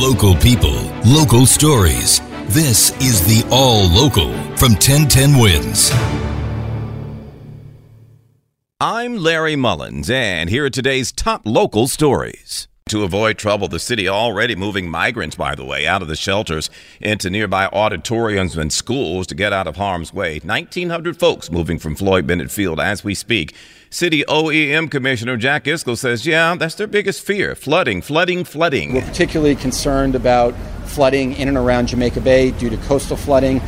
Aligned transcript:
Local 0.00 0.34
people, 0.34 0.80
local 1.04 1.44
stories. 1.44 2.22
This 2.46 2.90
is 3.02 3.20
the 3.26 3.46
All 3.50 3.86
Local 3.86 4.32
from 4.56 4.72
1010 4.72 5.36
Wins. 5.36 5.90
I'm 8.80 9.18
Larry 9.18 9.56
Mullins, 9.56 10.08
and 10.08 10.48
here 10.48 10.64
are 10.64 10.70
today's 10.70 11.12
top 11.12 11.42
local 11.44 11.86
stories. 11.86 12.66
To 12.90 13.04
avoid 13.04 13.38
trouble, 13.38 13.68
the 13.68 13.78
city 13.78 14.08
already 14.08 14.56
moving 14.56 14.90
migrants, 14.90 15.36
by 15.36 15.54
the 15.54 15.64
way, 15.64 15.86
out 15.86 16.02
of 16.02 16.08
the 16.08 16.16
shelters 16.16 16.70
into 17.00 17.30
nearby 17.30 17.66
auditoriums 17.66 18.56
and 18.56 18.72
schools 18.72 19.28
to 19.28 19.36
get 19.36 19.52
out 19.52 19.68
of 19.68 19.76
harm's 19.76 20.12
way. 20.12 20.40
1,900 20.40 21.16
folks 21.16 21.52
moving 21.52 21.78
from 21.78 21.94
Floyd 21.94 22.26
Bennett 22.26 22.50
Field 22.50 22.80
as 22.80 23.04
we 23.04 23.14
speak. 23.14 23.54
City 23.90 24.24
OEM 24.26 24.90
Commissioner 24.90 25.38
Zach 25.38 25.66
Iscol 25.66 25.96
says, 25.96 26.26
yeah, 26.26 26.56
that's 26.56 26.74
their 26.74 26.88
biggest 26.88 27.24
fear 27.24 27.54
flooding, 27.54 28.02
flooding, 28.02 28.42
flooding. 28.42 28.94
We're 28.94 29.02
particularly 29.02 29.54
concerned 29.54 30.16
about 30.16 30.52
flooding 30.86 31.34
in 31.34 31.46
and 31.46 31.56
around 31.56 31.86
Jamaica 31.86 32.22
Bay 32.22 32.50
due 32.50 32.70
to 32.70 32.76
coastal 32.78 33.16
flooding. 33.16 33.60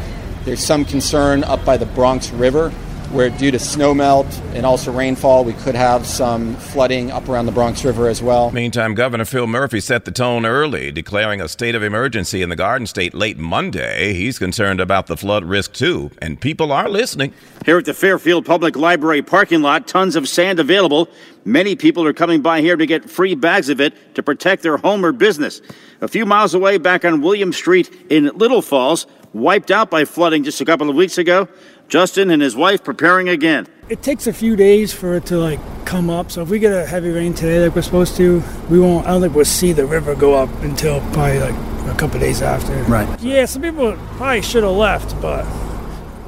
There's 0.43 0.59
some 0.59 0.85
concern 0.85 1.45
up 1.45 1.65
by 1.65 1.77
the 1.77 1.87
Bronx 1.87 2.33
River 2.33 2.73
where 3.13 3.29
due 3.31 3.51
to 3.51 3.59
snowmelt 3.59 4.27
and 4.55 4.65
also 4.65 4.91
rainfall, 4.91 5.45
we 5.45 5.53
could 5.53 5.75
have 5.75 6.07
some 6.07 6.57
flooding 6.57 7.11
up 7.11 7.29
around 7.29 7.47
the 7.47 7.53
Bronx 7.53 7.85
River 7.85 8.09
as 8.09 8.23
well. 8.23 8.51
Meantime, 8.51 8.95
Governor 8.95 9.27
Phil 9.27 9.47
Murphy 9.47 9.81
set 9.81 10.05
the 10.05 10.11
tone 10.11 10.47
early, 10.47 10.91
declaring 10.91 11.41
a 11.41 11.49
state 11.49 11.75
of 11.75 11.83
emergency 11.83 12.41
in 12.43 12.49
the 12.49 12.57
Garden 12.57 12.87
State 12.87 13.13
late 13.13 13.39
Monday. 13.39 14.15
He's 14.15 14.39
concerned 14.39 14.81
about 14.81 15.07
the 15.07 15.17
flood 15.17 15.45
risk 15.45 15.75
too, 15.75 16.11
and 16.21 16.41
people 16.41 16.73
are 16.73 16.89
listening. 16.89 17.35
Here 17.67 17.79
at 17.79 17.85
the 17.85 17.95
Fairfield 17.95 18.47
Public 18.47 18.77
Library 18.77 19.23
parking 19.23 19.63
lot, 19.63 19.87
tons 19.87 20.17
of 20.17 20.29
sand 20.29 20.59
available. 20.59 21.09
Many 21.45 21.77
people 21.77 22.07
are 22.07 22.13
coming 22.13 22.41
by 22.41 22.61
here 22.61 22.77
to 22.77 22.87
get 22.87 23.11
free 23.11 23.35
bags 23.35 23.69
of 23.69 23.81
it 23.81 24.15
to 24.15 24.23
protect 24.23 24.63
their 24.63 24.79
home 24.79 25.05
or 25.05 25.13
business. 25.13 25.61
A 26.01 26.09
few 26.09 26.25
miles 26.25 26.55
away, 26.55 26.79
back 26.79 27.05
on 27.05 27.21
William 27.21 27.53
Street 27.53 27.91
in 28.11 28.27
Little 28.37 28.63
Falls, 28.63 29.07
wiped 29.33 29.71
out 29.71 29.91
by 29.91 30.05
flooding 30.05 30.45
just 30.45 30.61
a 30.61 30.65
couple 30.65 30.91
of 30.91 30.97
weeks 30.97 31.19
ago. 31.19 31.49
Justin 31.89 32.31
and 32.31 32.41
his 32.41 32.57
wife 32.57 32.83
preparing 32.83 33.29
again. 33.29 33.67
It 33.89 34.03
takes 34.03 34.27
a 34.27 34.33
few 34.33 34.57
days 34.57 34.93
for 34.93 35.15
it 35.17 35.27
to 35.27 35.37
like 35.37 35.61
come 35.85 36.09
up. 36.09 36.31
So 36.31 36.43
if 36.43 36.49
we 36.49 36.59
get 36.59 36.73
a 36.73 36.87
heavy 36.87 37.11
rain 37.11 37.35
today 37.35 37.63
like 37.63 37.75
we're 37.75 37.83
supposed 37.83 38.17
to, 38.17 38.43
we 38.71 38.81
won't. 38.81 39.07
I 39.07 39.11
don't 39.11 39.21
think 39.21 39.35
we'll 39.35 39.45
see 39.45 39.73
the 39.73 39.85
river 39.85 40.15
go 40.15 40.35
up 40.35 40.49
until 40.63 41.01
probably 41.13 41.41
like 41.41 41.55
a 41.95 41.95
couple 41.99 42.19
days 42.19 42.41
after. 42.41 42.73
Right. 42.85 43.21
Yeah. 43.21 43.45
Some 43.45 43.63
people 43.63 43.93
probably 44.17 44.43
should 44.43 44.63
have 44.63 44.73
left, 44.73 45.21
but 45.21 45.45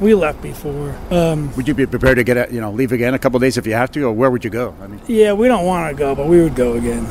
we 0.01 0.15
left 0.15 0.43
before. 0.43 0.95
Um, 1.11 1.55
would 1.57 1.67
you 1.67 1.75
be 1.75 1.87
prepared 1.87 2.17
to 2.17 2.25
get 2.25 2.37
a, 2.37 2.53
you 2.53 2.61
know 2.61 2.71
leave 2.71 2.93
again 2.93 3.15
a 3.15 3.19
couple 3.19 3.39
days 3.41 3.57
if 3.57 3.67
you 3.67 3.73
have 3.75 3.91
to, 3.93 4.03
or 4.03 4.13
where 4.13 4.31
would 4.31 4.45
you 4.45 4.51
go? 4.51 4.75
I 4.83 4.87
mean. 4.87 5.01
Yeah, 5.07 5.33
we 5.33 5.49
don't 5.49 5.65
want 5.65 5.91
to 5.91 5.99
go, 5.99 6.15
but 6.15 6.27
we 6.27 6.43
would 6.43 6.55
go 6.55 6.75
again. 6.75 7.09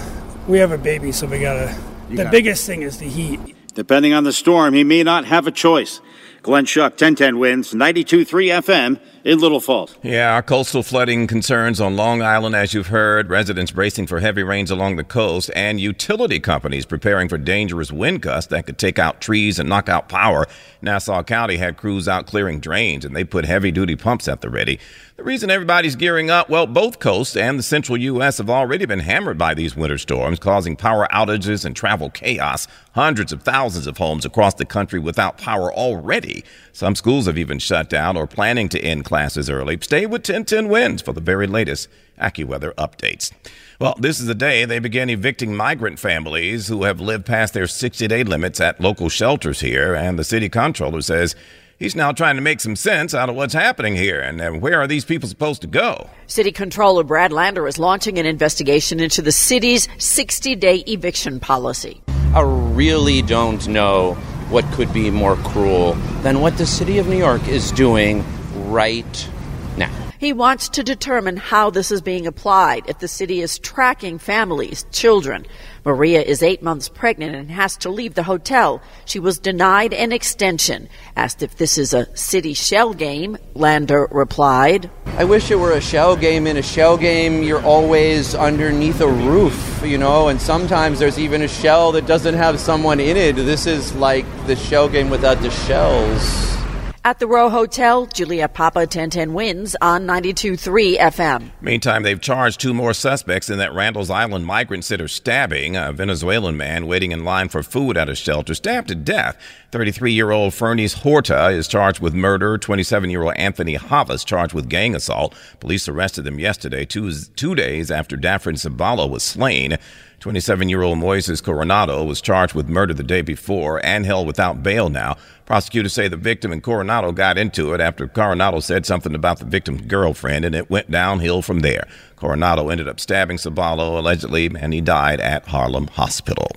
We 0.47 0.59
have 0.59 0.71
a 0.71 0.77
baby, 0.77 1.11
so 1.11 1.25
we 1.25 1.39
gotta. 1.39 1.75
You 2.09 2.17
the 2.17 2.25
biggest 2.25 2.67
thing 2.67 2.83
is 2.83 2.99
the 2.99 3.07
heat. 3.07 3.39
Depending 3.73 4.13
on 4.13 4.23
the 4.23 4.33
storm, 4.33 4.73
he 4.73 4.83
may 4.83 5.03
not 5.03 5.25
have 5.25 5.47
a 5.47 5.51
choice. 5.51 6.01
Glenn 6.43 6.65
Schuck, 6.65 6.91
1010 6.91 7.39
wins, 7.39 7.73
92.3 7.73 8.25
FM 8.61 8.99
in 9.23 9.39
Little 9.39 9.61
Falls. 9.61 9.97
Yeah, 10.03 10.33
our 10.33 10.43
coastal 10.43 10.83
flooding 10.83 11.25
concerns 11.25 11.79
on 11.79 11.95
Long 11.95 12.21
Island, 12.21 12.53
as 12.53 12.73
you've 12.73 12.87
heard, 12.87 13.29
residents 13.29 13.71
bracing 13.71 14.07
for 14.07 14.19
heavy 14.19 14.43
rains 14.43 14.69
along 14.69 14.97
the 14.97 15.05
coast, 15.05 15.49
and 15.55 15.79
utility 15.79 16.41
companies 16.41 16.85
preparing 16.85 17.29
for 17.29 17.37
dangerous 17.37 17.93
wind 17.93 18.21
gusts 18.21 18.49
that 18.49 18.65
could 18.65 18.77
take 18.77 18.99
out 18.99 19.21
trees 19.21 19.57
and 19.57 19.69
knock 19.69 19.87
out 19.87 20.09
power. 20.09 20.45
Nassau 20.81 21.23
County 21.23 21.55
had 21.55 21.77
crews 21.77 22.09
out 22.09 22.27
clearing 22.27 22.59
drains, 22.59 23.05
and 23.05 23.15
they 23.15 23.23
put 23.23 23.45
heavy 23.45 23.71
duty 23.71 23.95
pumps 23.95 24.27
at 24.27 24.41
the 24.41 24.49
ready. 24.49 24.79
The 25.15 25.23
reason 25.23 25.49
everybody's 25.49 25.95
gearing 25.95 26.29
up, 26.29 26.49
well, 26.49 26.67
both 26.67 26.99
coasts 26.99 27.37
and 27.37 27.57
the 27.57 27.63
central 27.63 27.97
U.S. 27.97 28.39
have 28.39 28.49
already 28.49 28.85
been 28.85 28.99
hammered 28.99 29.37
by 29.37 29.53
these 29.53 29.75
winter 29.75 29.97
storms, 29.97 30.39
causing 30.39 30.75
power 30.75 31.07
outages 31.13 31.63
and 31.63 31.75
travel 31.75 32.09
chaos. 32.09 32.67
Hundreds 32.93 33.31
of 33.31 33.43
thousands 33.43 33.87
of 33.87 33.97
homes 33.97 34.25
across 34.25 34.55
the 34.55 34.65
country 34.65 34.99
without 34.99 35.37
power 35.37 35.71
already. 35.71 36.32
Some 36.71 36.95
schools 36.95 37.25
have 37.27 37.37
even 37.37 37.59
shut 37.59 37.89
down 37.89 38.17
or 38.17 38.25
planning 38.25 38.69
to 38.69 38.81
end 38.81 39.05
classes 39.05 39.49
early. 39.49 39.77
Stay 39.81 40.05
with 40.05 40.21
1010 40.21 40.69
Wins 40.69 41.01
for 41.01 41.13
the 41.13 41.21
very 41.21 41.47
latest 41.47 41.89
AccuWeather 42.19 42.73
updates. 42.75 43.31
Well, 43.79 43.95
this 43.99 44.19
is 44.19 44.27
the 44.27 44.35
day 44.35 44.65
they 44.65 44.79
began 44.79 45.09
evicting 45.09 45.55
migrant 45.55 45.99
families 45.99 46.67
who 46.67 46.83
have 46.83 47.01
lived 47.01 47.25
past 47.25 47.53
their 47.53 47.67
60 47.67 48.07
day 48.07 48.23
limits 48.23 48.61
at 48.61 48.79
local 48.79 49.09
shelters 49.09 49.59
here, 49.59 49.93
and 49.93 50.17
the 50.17 50.23
city 50.23 50.49
controller 50.49 51.01
says 51.01 51.35
He's 51.83 51.95
now 51.95 52.13
trying 52.13 52.35
to 52.35 52.41
make 52.41 52.61
some 52.61 52.77
sense 52.77 53.13
out 53.13 53.29
of 53.29 53.35
what's 53.35 53.53
happening 53.53 53.95
here 53.95 54.21
and 54.21 54.39
uh, 54.39 54.51
where 54.51 54.79
are 54.79 54.87
these 54.87 55.03
people 55.03 55.27
supposed 55.27 55.61
to 55.63 55.67
go? 55.67 56.09
City 56.27 56.51
Controller 56.51 57.03
Brad 57.03 57.33
Lander 57.33 57.67
is 57.67 57.77
launching 57.77 58.17
an 58.19 58.25
investigation 58.25 59.01
into 59.01 59.21
the 59.21 59.33
city's 59.33 59.89
60 59.97 60.55
day 60.55 60.77
eviction 60.87 61.41
policy. 61.41 62.01
I 62.33 62.41
really 62.41 63.21
don't 63.21 63.67
know 63.67 64.17
what 64.53 64.63
could 64.73 64.93
be 64.93 65.09
more 65.09 65.35
cruel 65.37 65.93
than 66.21 66.39
what 66.39 66.55
the 66.59 66.65
city 66.67 66.99
of 66.99 67.07
New 67.07 67.17
York 67.17 67.47
is 67.47 67.71
doing 67.71 68.23
right 68.69 69.29
now. 69.77 70.02
He 70.23 70.31
wants 70.31 70.69
to 70.69 70.83
determine 70.83 71.35
how 71.35 71.69
this 71.69 71.91
is 71.91 72.01
being 72.01 72.25
applied, 72.25 72.85
if 72.87 72.99
the 72.99 73.09
city 73.09 73.41
is 73.41 73.59
tracking 73.59 74.17
families, 74.19 74.85
children. 74.89 75.45
Maria 75.83 76.21
is 76.21 76.41
eight 76.41 76.63
months 76.63 76.87
pregnant 76.87 77.35
and 77.35 77.51
has 77.51 77.75
to 77.79 77.89
leave 77.89 78.13
the 78.13 78.23
hotel. 78.23 78.81
She 79.03 79.19
was 79.19 79.37
denied 79.37 79.91
an 79.91 80.13
extension. 80.13 80.87
Asked 81.17 81.43
if 81.43 81.57
this 81.57 81.77
is 81.77 81.93
a 81.93 82.07
city 82.15 82.53
shell 82.53 82.93
game, 82.93 83.37
Lander 83.53 84.07
replied, 84.11 84.89
I 85.17 85.25
wish 85.25 85.51
it 85.51 85.59
were 85.59 85.73
a 85.73 85.81
shell 85.81 86.15
game. 86.15 86.47
In 86.47 86.55
a 86.55 86.61
shell 86.61 86.95
game, 86.95 87.43
you're 87.43 87.61
always 87.61 88.33
underneath 88.33 89.01
a 89.01 89.09
roof, 89.09 89.81
you 89.83 89.97
know, 89.97 90.29
and 90.29 90.39
sometimes 90.39 90.99
there's 90.99 91.19
even 91.19 91.41
a 91.41 91.49
shell 91.49 91.91
that 91.91 92.07
doesn't 92.07 92.35
have 92.35 92.61
someone 92.61 93.01
in 93.01 93.17
it. 93.17 93.35
This 93.35 93.67
is 93.67 93.93
like 93.95 94.25
the 94.47 94.55
shell 94.55 94.87
game 94.87 95.09
without 95.09 95.41
the 95.41 95.51
shells. 95.51 96.62
At 97.05 97.19
the 97.19 97.27
Row 97.27 97.49
Hotel, 97.49 98.05
Juliet 98.05 98.53
Papa 98.53 98.79
1010 98.79 99.33
wins 99.33 99.75
on 99.81 100.07
92.3 100.07 100.97
FM. 100.97 101.51
Meantime, 101.59 102.03
they've 102.03 102.21
charged 102.21 102.61
two 102.61 102.73
more 102.73 102.93
suspects 102.93 103.49
in 103.49 103.57
that 103.57 103.73
Randall's 103.73 104.09
Island 104.09 104.45
migrant 104.45 104.85
center 104.85 105.09
stabbing. 105.09 105.75
A 105.75 105.91
Venezuelan 105.91 106.55
man 106.55 106.87
waiting 106.87 107.11
in 107.11 107.25
line 107.25 107.49
for 107.49 107.61
food 107.61 107.97
at 107.97 108.07
a 108.07 108.15
shelter 108.15 108.55
stabbed 108.55 108.87
to 108.87 108.95
death. 108.95 109.37
33 109.73 110.11
year 110.11 110.29
old 110.29 110.53
Fernis 110.53 110.93
Horta 110.93 111.47
is 111.47 111.67
charged 111.67 111.99
with 111.99 112.13
murder. 112.13 112.59
27 112.59 113.09
year 113.09 113.23
old 113.23 113.33
Anthony 113.37 113.73
Havas 113.73 114.23
charged 114.23 114.53
with 114.53 114.69
gang 114.69 114.93
assault. 114.93 115.33
Police 115.59 115.89
arrested 115.89 116.25
them 116.25 116.37
yesterday, 116.37 116.85
two, 116.85 117.11
two 117.35 117.55
days 117.55 117.89
after 117.89 118.15
Dafrin 118.15 118.53
Sabalo 118.53 119.09
was 119.09 119.23
slain. 119.23 119.79
27 120.19 120.69
year 120.69 120.83
old 120.83 120.99
Moises 120.99 121.43
Coronado 121.43 122.03
was 122.03 122.21
charged 122.21 122.53
with 122.53 122.69
murder 122.69 122.93
the 122.93 123.01
day 123.01 123.23
before 123.23 123.83
and 123.83 124.05
held 124.05 124.27
without 124.27 124.61
bail 124.61 124.91
now. 124.91 125.17
Prosecutors 125.47 125.93
say 125.93 126.07
the 126.07 126.17
victim 126.17 126.51
and 126.51 126.61
Coronado 126.61 127.11
got 127.11 127.39
into 127.39 127.73
it 127.73 127.81
after 127.81 128.07
Coronado 128.07 128.59
said 128.59 128.85
something 128.85 129.15
about 129.15 129.39
the 129.39 129.45
victim's 129.45 129.81
girlfriend, 129.81 130.45
and 130.45 130.53
it 130.53 130.69
went 130.69 130.91
downhill 130.91 131.41
from 131.41 131.61
there. 131.61 131.87
Coronado 132.15 132.69
ended 132.69 132.87
up 132.87 132.99
stabbing 132.99 133.37
Sabalo 133.37 133.97
allegedly, 133.97 134.51
and 134.55 134.71
he 134.71 134.81
died 134.81 135.19
at 135.19 135.47
Harlem 135.47 135.87
Hospital. 135.87 136.51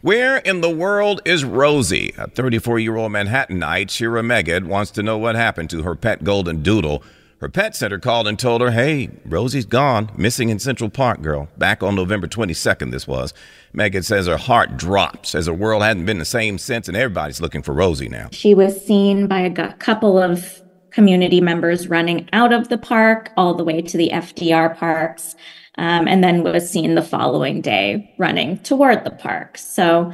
Where 0.00 0.36
in 0.36 0.60
the 0.60 0.70
world 0.70 1.20
is 1.24 1.44
Rosie? 1.44 2.14
A 2.16 2.30
34 2.30 2.78
year 2.78 2.94
old 2.94 3.10
Manhattanite, 3.10 3.90
Shira 3.90 4.22
Megad, 4.22 4.64
wants 4.64 4.92
to 4.92 5.02
know 5.02 5.18
what 5.18 5.34
happened 5.34 5.70
to 5.70 5.82
her 5.82 5.96
pet 5.96 6.22
golden 6.22 6.62
doodle. 6.62 7.02
Her 7.40 7.48
pet 7.48 7.74
center 7.74 7.98
called 7.98 8.28
and 8.28 8.38
told 8.38 8.60
her, 8.60 8.70
hey, 8.70 9.10
Rosie's 9.24 9.66
gone, 9.66 10.10
missing 10.16 10.50
in 10.50 10.60
Central 10.60 10.88
Park, 10.88 11.20
girl. 11.20 11.48
Back 11.58 11.82
on 11.82 11.96
November 11.96 12.28
22nd, 12.28 12.92
this 12.92 13.08
was. 13.08 13.34
Megan 13.72 14.04
says 14.04 14.28
her 14.28 14.36
heart 14.36 14.76
drops 14.76 15.34
as 15.34 15.46
her 15.48 15.52
world 15.52 15.82
hadn't 15.82 16.06
been 16.06 16.18
the 16.18 16.24
same 16.24 16.58
since, 16.58 16.86
and 16.86 16.96
everybody's 16.96 17.40
looking 17.40 17.62
for 17.62 17.72
Rosie 17.72 18.08
now. 18.08 18.28
She 18.30 18.54
was 18.54 18.80
seen 18.84 19.26
by 19.26 19.40
a 19.40 19.72
couple 19.74 20.16
of 20.16 20.62
community 20.98 21.40
members 21.40 21.86
running 21.86 22.28
out 22.32 22.52
of 22.52 22.70
the 22.70 22.76
park 22.76 23.30
all 23.36 23.54
the 23.54 23.62
way 23.62 23.80
to 23.80 23.96
the 23.96 24.10
FDR 24.12 24.76
parks, 24.76 25.36
um, 25.76 26.08
and 26.08 26.24
then 26.24 26.42
was 26.42 26.68
seen 26.68 26.96
the 26.96 27.02
following 27.02 27.60
day 27.60 28.12
running 28.18 28.58
toward 28.64 29.04
the 29.04 29.12
park. 29.12 29.56
So 29.56 30.12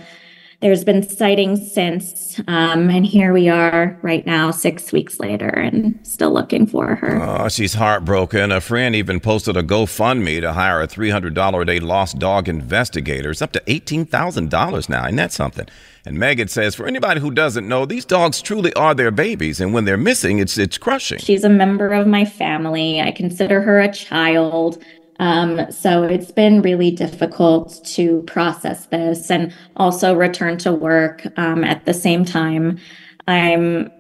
there's 0.65 0.83
been 0.83 1.07
sightings 1.07 1.71
since, 1.71 2.41
um, 2.49 2.89
and 2.89 3.05
here 3.05 3.35
we 3.35 3.51
are 3.51 3.99
right 4.01 4.25
now, 4.25 4.51
six 4.51 4.93
weeks 4.93 5.21
later, 5.21 5.47
and 5.47 5.95
still 6.07 6.33
looking 6.33 6.67
for 6.67 6.95
her. 6.95 7.23
Oh, 7.23 7.51
she's 7.51 7.75
heartbroken. 7.75 8.51
A 8.51 8.63
friend 8.63 8.95
even 8.95 9.21
posted 9.21 9.59
a 9.59 9.63
GoFundMe 9.63 10.41
to 10.41 10.55
hire 10.55 10.81
a 10.81 10.89
$300 10.89 11.61
a 11.61 11.65
day 11.67 11.81
lost 11.81 12.19
dog 12.19 12.49
investigator. 12.49 13.31
It's 13.31 13.43
up 13.43 13.53
to 13.53 13.61
$18,000 13.67 14.89
now. 14.89 15.05
and 15.05 15.19
that's 15.19 15.35
something? 15.35 15.67
And 16.07 16.19
Megan 16.19 16.49
says, 16.49 16.75
for 16.75 16.87
anybody 16.87 17.21
who 17.21 17.31
doesn't 17.31 17.69
know, 17.69 17.85
these 17.85 18.07
dogs 18.07 18.41
truly 18.41 18.73
are 18.73 18.95
their 18.95 19.11
babies, 19.11 19.61
and 19.61 19.75
when 19.75 19.85
they're 19.85 19.99
missing, 19.99 20.39
it's 20.39 20.57
it's 20.57 20.79
crushing. 20.79 21.19
She's 21.19 21.45
a 21.45 21.51
member 21.51 21.93
of 21.93 22.07
my 22.07 22.25
family. 22.25 23.03
I 23.03 23.11
consider 23.11 23.61
her 23.61 23.81
a 23.81 23.93
child. 23.93 24.83
Um, 25.21 25.71
so 25.71 26.03
it's 26.03 26.31
been 26.31 26.63
really 26.63 26.91
difficult 26.91 27.85
to 27.85 28.23
process 28.23 28.87
this 28.87 29.31
and 29.31 29.55
also 29.77 30.15
return 30.15 30.59
to 30.59 30.73
work 30.73 31.27
um, 31.39 31.65
at 31.65 31.85
the 31.85 31.95
same 31.95 32.25
time. 32.25 32.79
I'm 33.29 33.91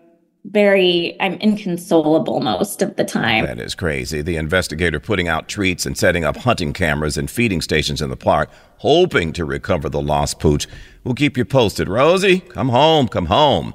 very 0.46 1.16
I'm 1.20 1.34
inconsolable 1.40 2.40
most 2.40 2.82
of 2.82 2.96
the 2.96 3.04
time. 3.04 3.46
That 3.46 3.58
is 3.58 3.74
crazy. 3.74 4.20
The 4.20 4.36
investigator 4.36 5.00
putting 5.00 5.26
out 5.28 5.48
treats 5.48 5.86
and 5.86 5.96
setting 5.96 6.24
up 6.24 6.36
hunting 6.36 6.72
cameras 6.72 7.16
and 7.16 7.30
feeding 7.30 7.62
stations 7.62 8.02
in 8.02 8.10
the 8.10 8.16
park, 8.16 8.50
hoping 8.78 9.32
to 9.34 9.44
recover 9.44 9.88
the 9.88 10.02
lost 10.02 10.40
pooch. 10.40 10.68
We'll 11.02 11.14
keep 11.14 11.36
you 11.36 11.44
posted. 11.44 11.88
Rosie, 11.88 12.40
come 12.40 12.68
home, 12.68 13.08
come 13.08 13.26
home. 13.26 13.74